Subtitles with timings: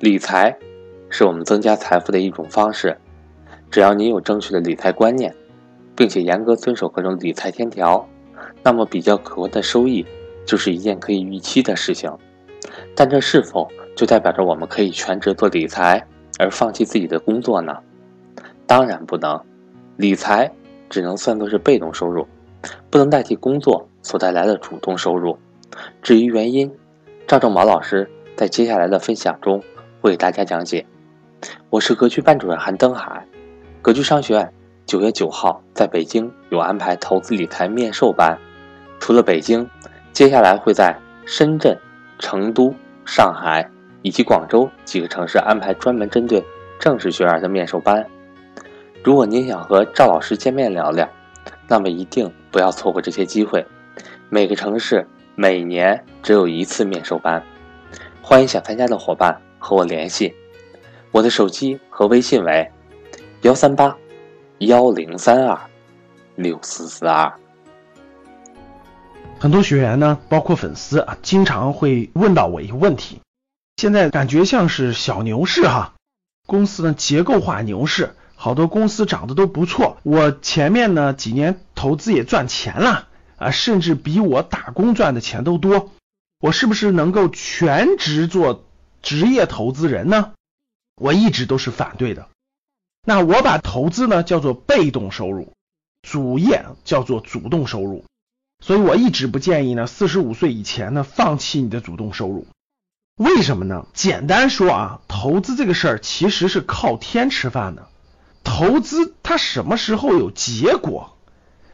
[0.00, 0.56] 理财
[1.10, 2.96] 是我们增加财富的一种方式。
[3.68, 5.34] 只要你有正确的理财观念，
[5.96, 8.08] 并且严格遵守各种理财天条，
[8.62, 10.06] 那么比较可观的收益
[10.46, 12.16] 就是一件可以预期的事情。
[12.94, 16.06] 但这是否就代表着我们可以全职做理财
[16.38, 17.76] 而放弃自己的工作呢？
[18.68, 19.40] 当然不能，
[19.96, 20.48] 理财
[20.88, 22.24] 只能算作是被动收入，
[22.88, 25.36] 不能代替工作所带来的主动收入。
[26.00, 26.72] 至于原因，
[27.26, 29.60] 赵正宝老师在接下来的分享中
[30.00, 30.86] 会给大家讲解。
[31.70, 33.26] 我是格局班主任韩登海。
[33.82, 34.52] 格局商学院
[34.86, 38.38] 九月九号在北京有安排投资理财面授班，
[39.00, 39.68] 除了北京，
[40.12, 41.76] 接下来会在深圳、
[42.18, 42.72] 成都、
[43.04, 43.68] 上海
[44.02, 46.44] 以及广州几个城市安排专门针对
[46.78, 48.06] 正式学员的面授班。
[49.02, 51.08] 如果您想和赵老师见面聊聊，
[51.66, 53.66] 那么一定不要错过这些机会。
[54.28, 57.42] 每个城市每年只有一次面授班，
[58.22, 60.34] 欢迎想参加的伙伴和我联系，
[61.10, 62.70] 我的手机和微信为。
[63.42, 63.96] 幺三八
[64.58, 65.60] 幺零三二
[66.34, 67.32] 六四四二，
[69.38, 73.20] 很多学员呢，包括粉丝啊，经常会问到我一个问题：
[73.76, 75.94] 现在感觉像是小牛市哈，
[76.48, 85.92] 公司呢结构化牛市，好多公司涨得都不错，我前面呢几年投资也赚钱了啊，甚至比我打工赚的钱都多，
[86.40, 88.64] 我是不是能够全职做
[89.08, 90.32] 职业投资人呢？
[90.94, 92.28] 我一直都是反对的。
[93.06, 95.54] 那我把投资呢叫做被动收入，
[96.02, 98.04] 主业叫做主动收入，
[98.62, 102.46] 所以我一直不建议呢四十五岁以前呢放弃你的主动收入。
[103.16, 103.86] 为什么呢？
[103.94, 107.88] 简单说啊，投资这个事儿其实是靠天吃饭的。
[108.44, 111.16] 投资它什么时候有结果？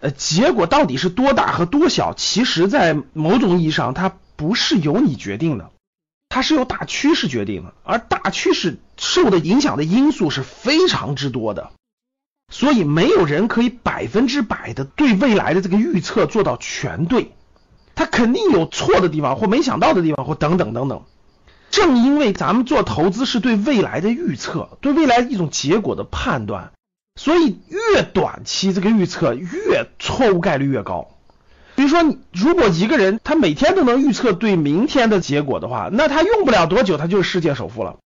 [0.00, 2.12] 呃，结果到底是多大和多小？
[2.12, 5.70] 其实，在某种意义上，它不是由你决定的。
[6.34, 11.72] 它是由大趋势决定的，而大趋势受的影响的因素是非常之多的，
[12.50, 17.32] 所以没有人可以百分之百的对未来的这个预测做到全对，
[17.94, 21.02] 它肯定有错的地方或没想到的地方或等等等等。
[21.70, 26.72] 正因为咱们做投资是对未来的预测，对未来一种结果的判断，
[27.14, 31.10] 所以越短期这个预测越错误概率越高。
[31.74, 37.98] 比如说，如果一个人他每天都能预测对明天的结果的话，那他用不了多久，他就是世界首富了。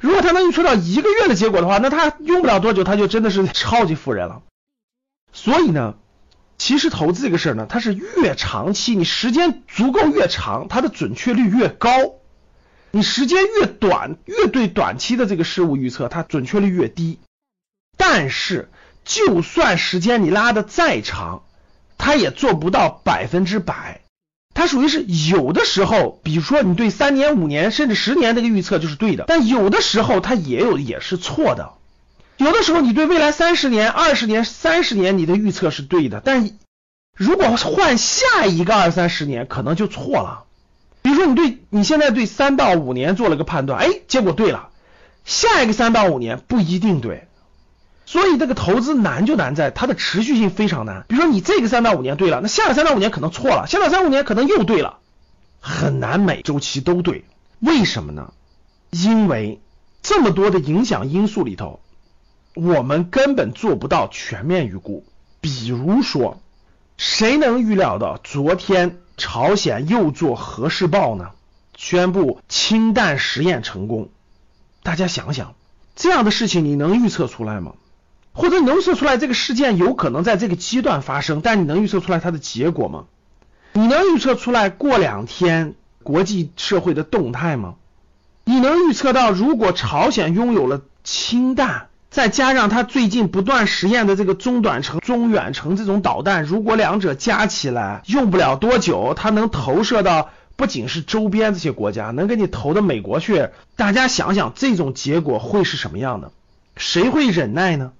[0.00, 4.42] 如果他能预测到一个月的结果的话，那他用不了多久，他就真的是超级富人了。
[5.32, 5.94] 所以呢，
[6.58, 12.20] 其实投资这个事儿呢，它是越长期，你时间足够越长，它的准确率越高；
[12.90, 17.18] 你时间越短，越对短期的这个事物预测，它准确率越低。
[17.96, 18.68] 但是，
[19.04, 21.44] 就算时间你拉的再长，
[21.98, 24.02] 它也做不到百分之百，
[24.54, 31.72] 它属于是有的时候，比如说你对三年、五年甚至十年这个预测就是对的，但有的时候它也有也是错的。
[32.36, 36.50] 有的时候你对未来三十年、二十年、三十年你的预测是对的，但
[37.16, 40.44] 如果换下一个二三十年，可能就错了。
[41.00, 44.68] 比如说你对你现在对三到五年做了个判断，哎，结果对了，
[45.24, 47.26] 下一个三到五年不一定对。
[48.06, 51.04] 所以这个投资难就难在它的持续性非常难。
[51.08, 54.98] 比如说你这个三到五年对了，那下个三到五年可能错了，下个三五年可能又对了，
[55.60, 57.24] 很难每周期都对。
[57.58, 58.32] 为什么呢？
[58.90, 59.60] 因为
[60.02, 61.80] 这么多的影响因素里头，
[62.54, 65.04] 我们根本做不到全面预估。
[65.40, 66.40] 比如说，
[66.96, 71.30] 谁能预料到昨天朝鲜又做核试爆呢？
[71.76, 74.08] 宣布氢弹实验成功，
[74.82, 75.54] 大家想想，
[75.94, 77.72] 这样的事情你能预测出来吗？
[78.36, 83.04] 或者能预测出来这个事件有可能在这个阶段发生，但你能预测出来它的结果吗？
[83.72, 87.74] 你能预测出来过两天国际社会的动态吗？
[88.44, 103.48] 你能预测到如果朝鲜拥有了氢弹，再加上它最近不断实验的这个中短程、中远程这种导弹，如果两者加起来用不了多久，它能投射到不仅是周边这些国家，能给你投到美国去？
[103.76, 106.30] 大家想想这种结果会是什么样的？
[106.76, 107.92] 谁会忍耐呢？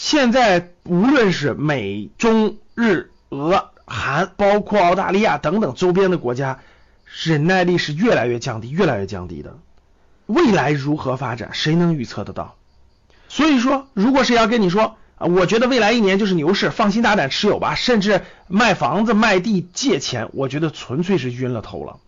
[0.00, 6.60] 现在无论是美、中、日、俄、韩，包括澳大利亚等等周边的国家，
[7.24, 9.58] 忍耐力是越来越降低，越来越降低的。
[10.26, 12.54] 未来如何发展，谁能预测得到？
[13.28, 21.98] 所以说，如果谁要跟你说啊，我觉得未来一年就是牛市，放心大胆持有吧，甚至卖房子、卖地借钱，我觉得纯粹是晕了头了。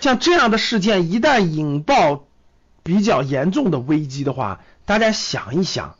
[0.00, 2.26] 像这样的事件一旦引爆
[2.82, 5.94] 比较严重的危机的话，大家想一想。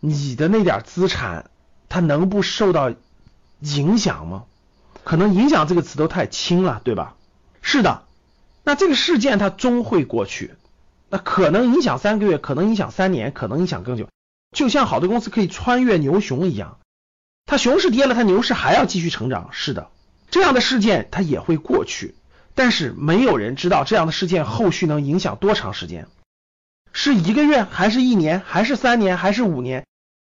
[0.00, 1.50] 你的那点资产，
[1.88, 2.92] 它能不受到
[3.60, 4.44] 影响吗？
[5.04, 7.16] 可能影响这个词都太轻了，对吧？
[7.62, 8.02] 是的，
[8.64, 10.54] 那这个事件它终会过去，
[11.08, 14.08] 那可能影响三个月，可能影响三年，可能影响更久。
[14.56, 16.78] 就像好的公司可以穿越牛熊一样，
[17.46, 19.50] 它熊市跌了，它牛市还要继续成长。
[19.52, 19.88] 是的，
[20.30, 22.14] 这样的事件它也会过去，
[22.54, 26.08] 但是没有人知道这样的事件后续能影响多长时间，
[26.92, 29.86] 是一个月，还是一年，还是三年，还是五年，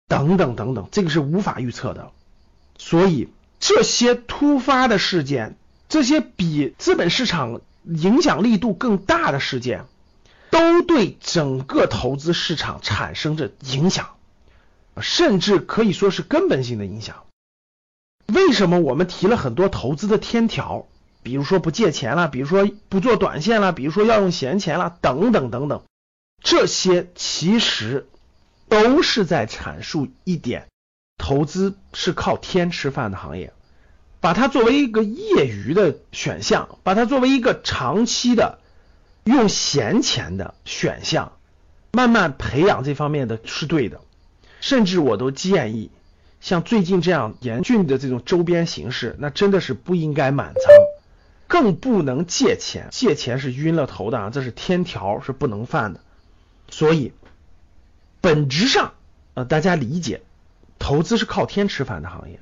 [0.10, 2.12] 等等等等，这个是无法预测的。
[2.78, 3.30] 所以
[3.62, 5.56] 这些突发的事件，
[5.88, 9.86] 这些比资本市场影响力度更大的事件。
[10.52, 14.16] 都对整个投资市场产生着影响，
[15.00, 17.18] 甚至可以说是根本性的影响。
[18.26, 20.88] 为什么我们提了很多投资的天条？
[21.22, 25.84] 比如说不借钱了，比如说不做短线了，比如说要用闲钱了，等等等等。
[26.42, 28.08] 这些其实
[28.70, 30.68] 都是在阐述一点：
[31.18, 33.52] 投资是靠天吃饭的行业，
[34.22, 38.60] 把它作为一个业余的选项，把它作为一个长期的。
[39.26, 41.34] 用闲钱的选项，
[41.92, 44.02] 慢慢培养这方面的是对的，
[44.60, 45.92] 甚至我都建议，
[46.42, 50.64] 像最近这样严峻的这种周边形势，那真的是不应该满仓，
[51.48, 56.00] 更不能借钱，借钱是晕了头的啊，这是天条，是不能犯的。
[56.72, 57.12] 所以，
[58.22, 58.94] 本质上，
[59.34, 60.22] 呃，大家理解，
[60.78, 62.40] 投资是靠天吃饭的行业，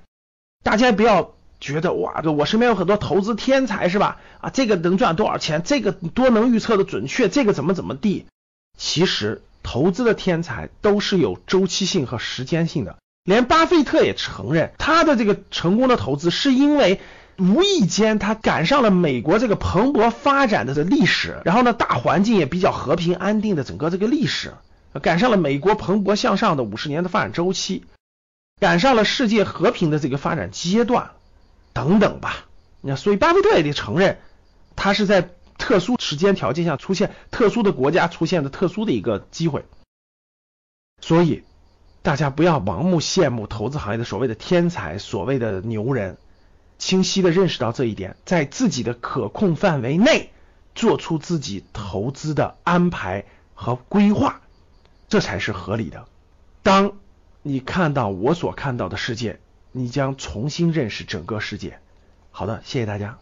[0.63, 1.33] 大家不要。
[1.59, 4.19] 觉得哇，我身边有很多投资天才是吧？
[4.41, 5.63] 啊，这个能赚多少钱？
[5.65, 7.29] 这个多能预测的准确？
[7.29, 8.27] 这个怎么怎么地？
[8.77, 12.97] 其实投资的天才都是有周期性和时间性的。
[13.24, 17.01] 连巴菲特也承认，他的这个成功的投资是因为
[17.39, 24.53] 无意间他赶上了美国这个蓬勃发展的这历史，然后呢，大环境也比较和平安定的整个这个历史，
[25.00, 27.86] 赶上了美国蓬勃向上的五十年的发展周期，
[28.60, 31.12] 赶上了世界和平的这个发展阶段。
[31.74, 32.46] 等等吧，
[32.82, 34.18] 那所以巴菲特也得承认，
[34.76, 35.30] 他是在
[35.60, 39.64] 特殊时间条件下出现，特殊的国家出现的特殊的一个机会。
[41.00, 41.44] 所以
[42.02, 46.18] 大家不要盲目羡慕投资行业的所谓的天才，所谓的牛人，
[46.80, 50.32] 清晰的认识到这一点，在自己的可控范围内
[50.74, 54.42] 做出自己投资的安排和规划，
[55.07, 56.07] 这才是合理的。
[56.63, 56.94] 当
[57.42, 59.39] 你看到我所看到的世界。
[59.74, 61.80] 你将重新认识整个世界。
[62.31, 63.19] 好的，谢谢大家。